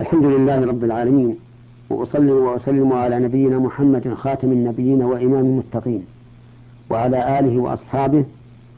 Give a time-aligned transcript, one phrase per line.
[0.00, 1.36] الحمد لله رب العالمين
[1.90, 6.04] وأصلي وأسلم على نبينا محمد خاتم النبيين وإمام المتقين
[6.90, 8.24] وعلى آله وأصحابه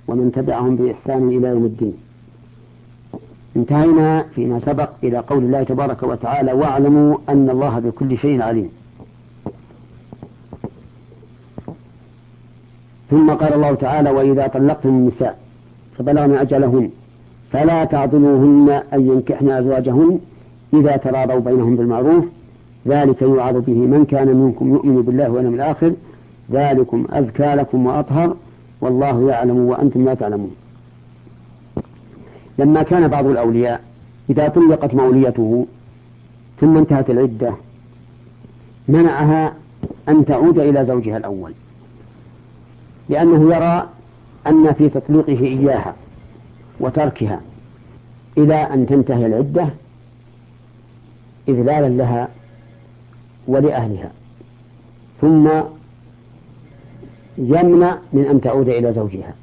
[0.09, 1.95] ومن تبعهم بإحسان إلى يوم الدين.
[3.57, 8.71] انتهينا فيما سبق إلى قول الله تبارك وتعالى واعلموا أن الله بكل شيء عليم
[13.11, 15.39] ثم قال الله تعالى وإذا طلقتم النساء
[15.99, 16.91] فبلغن أجلهن
[17.53, 20.21] فلا تعضلوهن أن ينكحن أزواجهن
[20.73, 22.25] إذا تراضوا بينهم بالمعروف
[22.89, 25.93] ذلك يوعظ به من كان منكم يؤمن بالله واليوم الآخر.
[26.53, 28.37] ذلكم أزكى لكم وأطهر.
[28.81, 30.55] والله يعلم وأنتم لا تعلمون.
[32.59, 33.81] لما كان بعض الأولياء
[34.31, 35.67] إذا طلقت موليته
[36.61, 37.55] ثم انتهت العدة
[38.89, 39.53] منعها
[40.09, 41.53] أن تعود إلى زوجها الأول
[43.09, 43.89] لأنه يرى
[44.47, 45.95] أن في تطليقه إياها
[46.81, 47.41] وتركها
[48.39, 49.69] إلى أن تنتهي العدة.
[51.49, 52.29] إذلالا لها
[53.47, 54.11] ولأهلها.
[55.21, 55.49] ثم
[57.39, 59.35] يمنع من أن تعود إلى زوجها.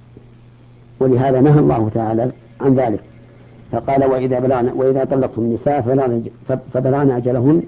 [0.99, 2.99] ولهذا نهى الله تعالى عن ذلك.
[3.71, 5.81] فقال وإذا بلغنا وإذا طلقتم النساء
[6.73, 7.61] فبلغن أجلهن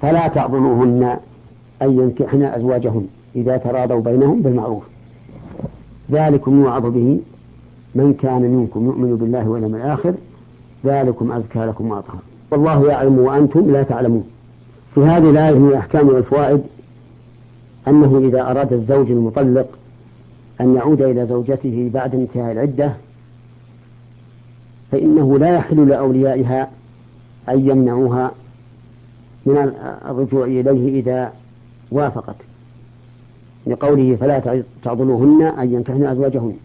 [0.00, 1.16] فلا تعضلوهن
[1.82, 3.06] أن ينكحن أزواجهن
[3.36, 4.82] إذا تراضوا بينهم بالمعروف.
[6.10, 7.20] ذلكم يوعظ به
[7.94, 10.14] من كان منكم يؤمن بالله واليوم الآخر.
[10.84, 12.18] ذلكم أزكى لكم وأطهر.
[12.54, 14.24] والله يعلم وأنتم لا تعلمون.
[14.94, 16.62] في هذه الآية من الأحكام والفوائد
[17.88, 19.66] أنه إذا أراد الزوج المطلق
[20.60, 22.92] أن يعود إلى زوجته بعد انتهاء العدة
[24.92, 26.70] فإنه لا يحل لأوليائها
[27.48, 28.30] أن يمنعوها
[29.46, 29.72] من
[30.08, 31.32] الرجوع إليه إذا
[31.90, 32.36] وافقت.
[33.66, 36.56] لقوله فلا تعضلوهن أن ينكحن أزواجهن.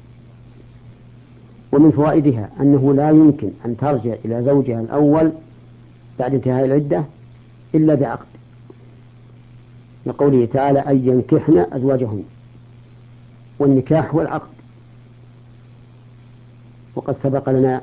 [1.72, 5.32] ومن فوائدها أنه لا يمكن أن ترجع إلى زوجها الأول
[6.20, 7.04] بعد انتهاء العدة
[7.76, 8.26] إلا بعقد.
[10.06, 12.24] لقوله تعالى أن ينكحن أزواجهن
[13.60, 14.48] والنكاح هو العقد
[16.96, 17.82] وقد سبق لنا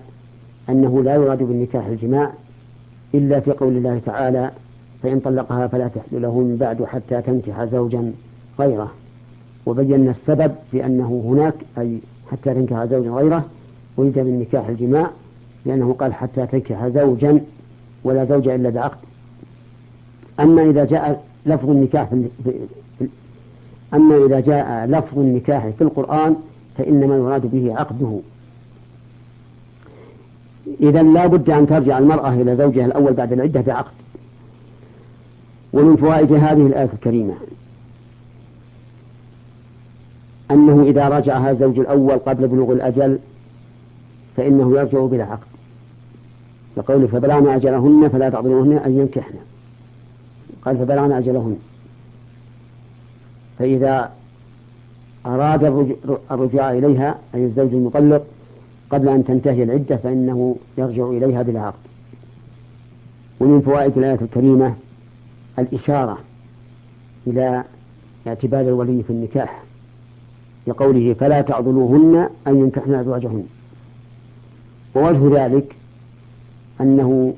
[0.68, 2.32] أنه لا يراد بالنكاح الجماع
[3.14, 4.50] إلا في قول الله تعالى
[5.02, 8.12] فإن طلقها فلا تحل له من بعد حتى تنكح زوجا
[8.58, 8.92] غيره.
[9.66, 11.98] وبينا السبب في أنه هناك أي
[12.32, 13.44] حتى تنكح زوجا غيره
[13.96, 15.10] ولد من نكاح الجماع
[15.66, 17.40] لأنه قال حتى تنكح زوجا
[18.06, 18.98] ولا زوج إلا بعقد
[20.40, 22.08] أما إذا جاء لفظ النكاح
[22.44, 22.52] في
[23.94, 26.36] أما إذا جاء لفظ النكاح في القرآن
[26.78, 28.18] فإنما يراد به عقده.
[30.80, 33.92] إذا لا بد أن ترجع المرأة إلى زوجها الأول بعد العدة بعقد.
[35.72, 37.34] ومن فوائد هذه الآية الكريمة
[40.50, 43.18] أنه إذا رجعها الزوج الأول قبل بلوغ الأجل
[44.36, 45.55] فإنه يرجع بلا عقد.
[46.76, 49.34] لقوله فبلغن أجلهن فلا تعضلوهن أن ينكحن.
[50.64, 51.56] قال فبلغن أجلهن.
[53.58, 54.12] فإذا
[55.26, 55.64] أراد
[56.30, 58.26] الرجوع إليها أي الزوج المطلق
[58.90, 61.78] قبل أن تنتهي العدة فإنه يرجع إليها بلا عقد.
[63.40, 64.74] ومن فوائد الآية الكريمة
[65.58, 66.18] الإشارة
[67.26, 67.64] إلى
[68.26, 69.62] اعتبار الولي في النكاح
[70.66, 73.44] لقوله فلا تعضلوهن أن ينكحن أزواجهن.
[74.94, 75.75] ووجه ذلك
[76.80, 77.34] أنه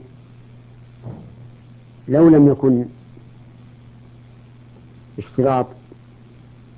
[2.09, 2.85] لو لم يكن
[5.19, 5.67] اشتراط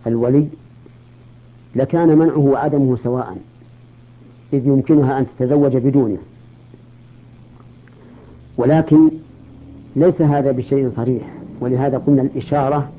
[0.06, 0.48] الولي
[1.76, 3.36] لكان منعه وعدمه سواء
[4.52, 6.18] إذ يمكنها أن تتزوج بدونه.
[8.56, 9.10] ولكن
[9.96, 11.22] ليس هذا بشيء صريح
[11.60, 12.90] ولهذا قلنا الإشارة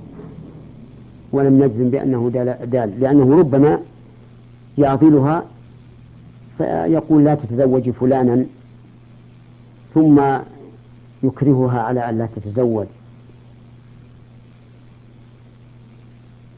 [1.32, 2.30] ولم نجزم بأنه
[2.66, 3.80] دال لأنه ربما
[4.78, 5.44] يعضلها
[6.58, 8.46] فيقول لا تتزوجي فلانا
[9.94, 10.22] ثم
[11.24, 12.86] يكرهها على أن لا تتزوج.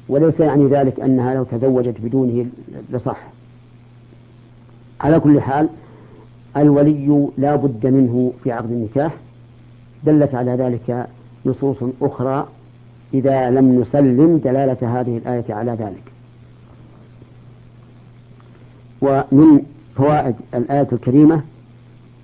[0.10, 2.46] وليس يعني ذلك أنها لو تزوجت بدونه
[2.92, 3.18] لصح.
[5.02, 5.70] على كل حال
[6.58, 9.14] الولي لا بد منه في عقد النكاح.
[10.04, 11.08] دلت على ذلك
[11.46, 12.48] نصوص أخرى
[13.14, 16.04] إذا لم نسلم دلالة هذه الآية على ذلك.
[19.02, 19.66] ومن
[19.96, 21.42] فوائد الآية الكريمة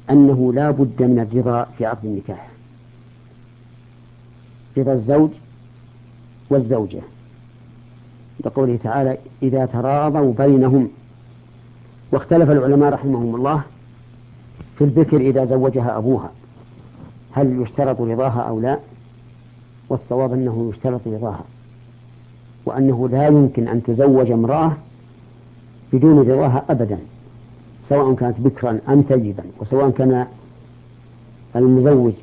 [0.09, 2.47] أنه لا بد من الرضا في عقد النكاح.
[4.77, 5.29] رضا الزوج
[6.49, 7.01] والزوجة.
[8.45, 10.89] لقوله تعالى إذا تراضوا بينهم.
[12.11, 13.61] واختلف العلماء رحمهم الله
[14.77, 16.31] في البكر إذا زوجها أبوها.
[17.31, 18.79] هل يشترط رضاها أو لا؟
[19.89, 21.43] والصواب أنه يشترط رضاها.
[22.65, 24.77] وأنه لا يمكن أن تزوج امرأة
[25.93, 26.97] بدون رضاها أبدا.
[27.89, 30.27] سواء كانت بكرا أم ثيبا وسواء كان
[31.55, 32.13] المزوج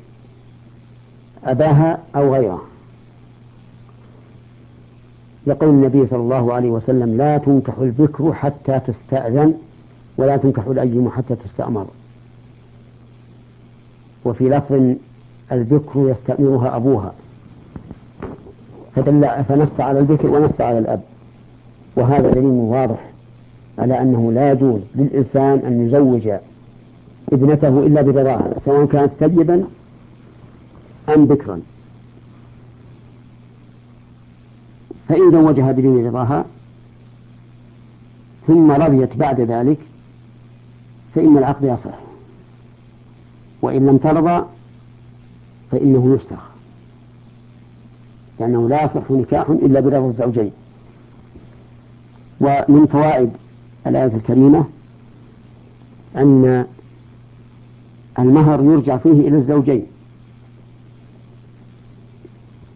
[1.43, 2.61] أباها أو غيره.
[5.47, 9.53] يقول النبي صلى الله عليه وسلم لا تنكح البكر حتى تستأذن
[10.17, 11.85] ولا تنكح الأيم حتى تستأمر.
[14.25, 14.95] وفي لفظ
[15.51, 17.13] البكر يستأمرها أبوها.
[18.95, 21.01] فدل فنص على البكر ونص على الأب.
[21.95, 23.09] وهذا دليل واضح.
[23.77, 26.29] على أنه لا يجوز للإنسان أن يزوج
[27.33, 29.63] ابنته إلا برضاها سواء كانت ثيبا
[31.09, 31.61] أم بكرا.
[35.09, 36.45] فإن زوجها بدون رضاها
[38.47, 39.77] ثم رضيت بعد ذلك
[41.15, 41.97] فإن العقد يصح.
[43.61, 44.45] وإن لم ترضى
[45.71, 46.49] فإنه يفسخ
[48.39, 50.51] لأنه لا يصح نكاح إلا برضا الزوجين.
[52.41, 53.29] ومن فوائد
[53.89, 54.65] الآية الكريمة
[56.15, 56.65] أن
[58.19, 59.85] المهر يرجع فيه إلى الزوجين.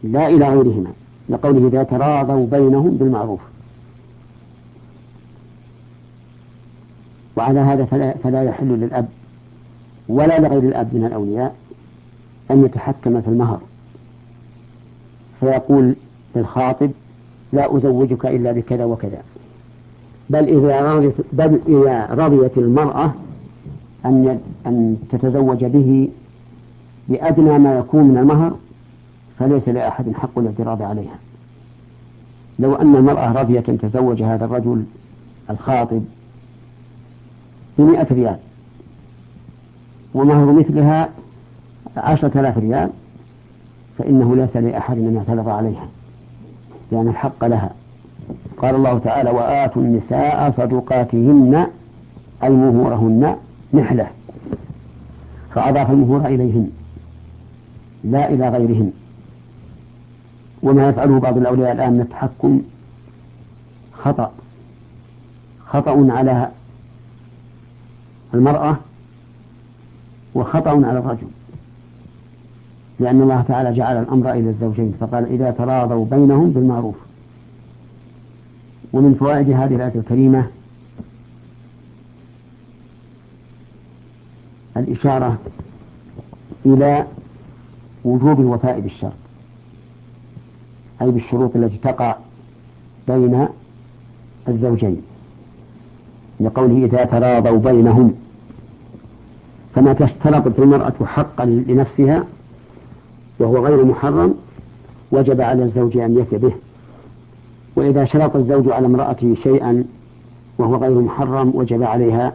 [0.04, 0.92] لا إلى غيرهما.
[1.30, 3.40] لقوله إذا تراضوا بينهم بالمعروف.
[7.36, 9.08] وعلى هذا فلا, فلا يحل للأب
[10.08, 11.56] ولا لغير الأب من الأولياء
[12.52, 13.60] أن يتحكم في المهر.
[15.40, 15.96] فيقول
[16.36, 16.92] للخاطب
[17.54, 19.22] لا أزوجك إلا بكذا وكذا.
[20.32, 23.12] بل إذا رضيت بل إذا رضيت المرأة
[24.06, 26.10] أن أن تتزوج به
[27.08, 28.56] بأدنى ما يكون من المهر
[29.40, 31.16] فليس لأحد حق الاعتراض عليها.
[32.60, 34.84] لو أن المرأة رضيت أن تزوج هذا الرجل
[35.50, 36.02] الخاطب
[37.78, 38.38] بمئة ريال
[40.14, 41.10] ومهر مثلها
[41.98, 42.90] عشرة آلاف ريال
[43.98, 45.88] فإنه ليس لأحد أن يعترض عليها
[46.92, 47.72] لأن الحق لها.
[48.62, 51.68] قال الله تعالى وآتوا النساء صدقاتهن
[52.44, 53.36] أي مهورهن
[53.74, 54.08] نحلة.
[55.56, 56.70] فأضاف المهور إليهن.
[58.04, 58.92] لا إلى غيرهن.
[60.64, 62.62] وما يفعله بعض الأولياء الآن من التحكم
[63.94, 64.32] خطأ.
[65.66, 66.50] خطأ على
[68.34, 68.78] المرأة
[70.36, 71.28] وخطأ على الرجل.
[73.00, 77.11] لأن الله تعالى جعل الأمر إلى الزوجين فقال إذا تراضوا بينهم بالمعروف.
[78.94, 80.48] ومن فوائد هذه الآية الكريمة
[84.78, 85.38] الإشارة
[86.66, 87.06] إلى
[88.04, 89.14] وجوب الوفاء بالشرط
[91.02, 92.16] أي بالشروط التي تقع
[93.08, 93.48] بين
[94.48, 95.02] الزوجين
[96.40, 98.16] لقوله إذا تراضوا بينهم
[99.76, 102.26] فما تشترط المرأة حقا لنفسها
[103.40, 104.36] وهو غير محرم
[105.12, 106.54] وجب على الزوج أن يفي به.
[107.82, 109.84] وإذا شرط الزوج على امرأته شيئا
[110.58, 112.34] وهو غير محرم وجب عليها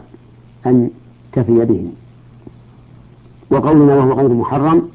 [0.65, 0.89] أن
[1.33, 1.87] تفي به.
[3.51, 4.89] وقولنا وهو غير محرم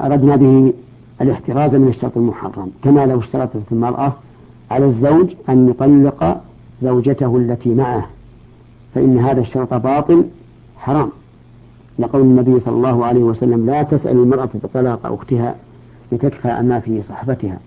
[0.00, 0.72] أردنا به
[1.20, 2.70] الاحتراز من الشرط المحرم.
[2.84, 4.12] كما لو اشترطت المرأة
[4.70, 6.40] على الزوج أن يطلق
[6.82, 8.06] زوجته التي معه
[8.94, 10.24] فإن هذا الشرط باطل
[10.76, 11.10] حرام.
[11.98, 15.54] لقول النبي صلى الله عليه وسلم لا تسأل المرأة بطلاق أختها
[16.12, 17.58] لتكفى أما في صحبتها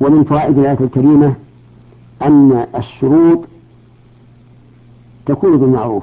[0.00, 1.34] ومن فوائد الآية الكريمة
[2.22, 3.40] أن الشروط
[5.26, 6.02] تكون بالمعروف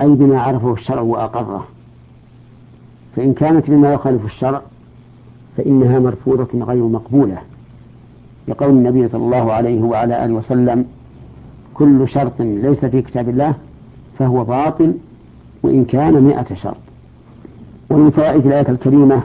[0.00, 1.66] أي بما عرفه الشرع وأقره.
[3.16, 4.62] فإن كانت بما يخالف الشرع
[5.56, 7.38] فإنها مرفوضة غير مقبولة.
[8.48, 10.84] لقول النبي صلى الله عليه وعلى آله وسلم
[11.74, 13.54] كل شرط ليس في كتاب الله
[14.18, 14.94] فهو باطل
[15.62, 16.76] وإن كان مئة شرط.
[17.90, 19.22] ومن فوائد الآية الكريمة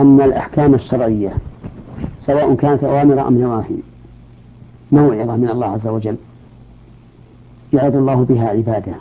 [0.00, 1.36] أن الأحكام الشرعية
[2.26, 3.76] سواء كانت أوامر أم نواهي
[4.92, 6.16] موعظة من الله عز وجل
[7.72, 8.92] يعظ الله بها عباده.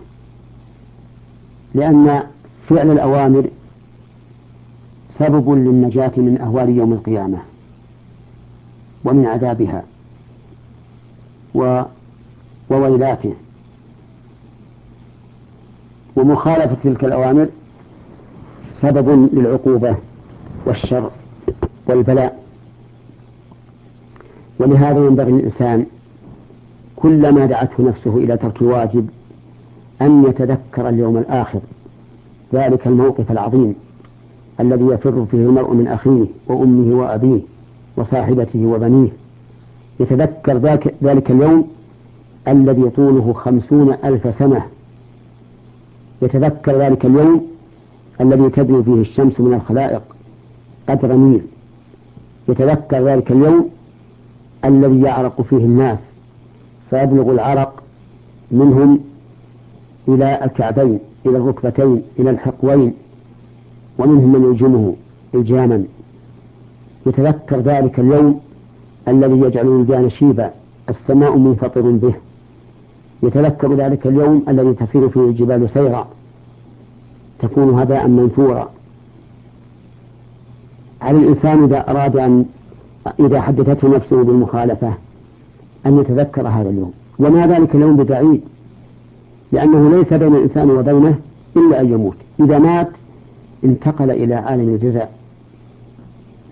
[1.76, 2.24] لأن
[2.70, 3.50] فعل الأوامر
[5.20, 7.38] سبب للنجاة من أهوال يوم القيامة
[9.06, 9.84] ومن عذابها
[11.56, 11.82] و
[12.70, 13.34] وويلاته.
[16.16, 17.48] ومخالفة تلك الأوامر
[18.82, 19.96] سبب للعقوبة.
[20.66, 21.10] والشر
[21.88, 22.44] والبلاء.
[24.60, 25.86] ولهذا ينبغي للإنسان
[26.96, 29.10] كلما دعته نفسه إلى ترك الواجب
[30.02, 31.60] أن يتذكر اليوم الآخر
[32.54, 33.76] ذلك الموقف العظيم
[34.60, 37.40] الذي يفر فيه المرء من أخيه وأمه وأبيه
[37.98, 39.10] وصاحبته وبنيه.
[40.00, 41.68] يتذكر ذلك, ذلك اليوم
[42.48, 44.66] الذي طوله خمسون ألف سنة.
[46.22, 47.48] يتذكر ذلك اليوم
[48.22, 50.02] الذي تدنو فيه الشمس من الخلائق
[50.90, 51.42] قدر ميل
[52.48, 53.70] يتذكر ذلك اليوم
[54.66, 56.00] الذي يعرق فيه الناس
[56.90, 57.84] فيبلغ العرق
[58.52, 59.00] منهم
[60.08, 62.94] إلى الكعبين إلى الركبتين إلى الحقوين
[64.00, 64.96] ومنهم من يلجمه
[65.36, 65.84] إلجاما.
[67.06, 68.40] يتذكر ذلك اليوم
[69.08, 70.52] الذي يجعل الولدان شيبا
[70.90, 72.14] السماء منفطر به.
[73.24, 76.08] يتذكر ذلك اليوم الذي تسير فيه الجبال سيرا
[77.40, 78.70] تكون هباء منثورا.
[81.02, 82.46] على الإنسان إذا أراد أن
[83.20, 84.94] إذا حدثته نفسه بالمخالفة
[85.86, 86.94] أن يتذكر هذا اليوم.
[87.20, 88.42] وما ذلك اليوم ببعيد
[89.52, 91.16] لأنه ليس بين الإنسان وبينه
[91.58, 92.16] إلا أن يموت.
[92.40, 92.88] إذا مات
[93.64, 95.12] انتقل إلى عالم الجزاء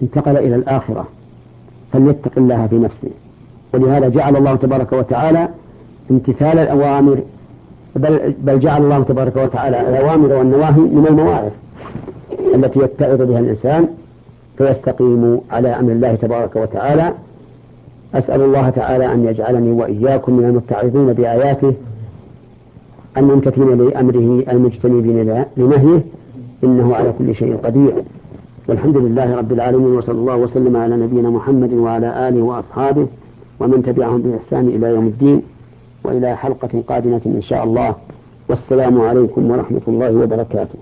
[0.01, 1.07] انتقل إلى الآخرة
[1.93, 3.09] فليتق الله في نفسه.
[3.73, 5.49] ولهذا جعل الله تبارك وتعالى
[6.11, 7.19] امتثال الأوامر
[7.95, 11.51] بل, بل جعل الله تبارك وتعالى الأوامر والنواهي من المواعظ
[12.55, 13.87] التي يتعظ بها الإنسان.
[14.57, 17.13] فيستقيم على أمر الله تبارك وتعالى.
[18.15, 21.73] أسأل الله تعالى أن يجعلني وإياكم من المتعظين بآياته
[23.17, 26.03] الممتثلين لأمره المجتنبين لنهيه
[26.63, 27.93] إنه على كل شيء قدير.
[28.67, 33.07] والحمد لله رب العالمين وصلى الله وسلم على نبينا محمد وعلى آله وأصحابه
[33.59, 35.41] ومن تبعهم بإحسان إلى يوم الدين.
[36.03, 37.95] وإلى حلقة قادمة إن شاء الله.
[38.49, 40.79] والسلام عليكم ورحمة الله وبركاته.